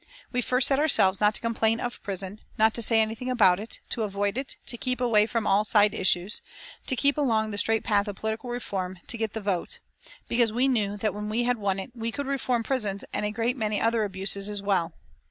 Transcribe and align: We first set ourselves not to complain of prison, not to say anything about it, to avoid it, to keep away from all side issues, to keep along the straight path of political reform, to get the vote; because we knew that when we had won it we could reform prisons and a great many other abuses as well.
We 0.31 0.41
first 0.41 0.67
set 0.67 0.79
ourselves 0.79 1.21
not 1.21 1.35
to 1.35 1.41
complain 1.41 1.79
of 1.79 2.01
prison, 2.01 2.41
not 2.57 2.73
to 2.73 2.81
say 2.81 2.99
anything 3.01 3.29
about 3.29 3.59
it, 3.59 3.81
to 3.89 4.01
avoid 4.01 4.35
it, 4.35 4.55
to 4.65 4.75
keep 4.75 4.99
away 4.99 5.27
from 5.27 5.45
all 5.45 5.63
side 5.63 5.93
issues, 5.93 6.41
to 6.87 6.95
keep 6.95 7.19
along 7.19 7.51
the 7.51 7.59
straight 7.59 7.83
path 7.83 8.07
of 8.07 8.15
political 8.15 8.49
reform, 8.49 8.97
to 9.05 9.15
get 9.19 9.33
the 9.33 9.41
vote; 9.41 9.77
because 10.27 10.51
we 10.51 10.67
knew 10.67 10.97
that 10.97 11.13
when 11.13 11.29
we 11.29 11.43
had 11.43 11.59
won 11.59 11.77
it 11.77 11.91
we 11.93 12.11
could 12.11 12.25
reform 12.25 12.63
prisons 12.63 13.05
and 13.13 13.27
a 13.27 13.31
great 13.31 13.55
many 13.55 13.79
other 13.79 14.03
abuses 14.03 14.49
as 14.49 14.59
well. 14.63 14.95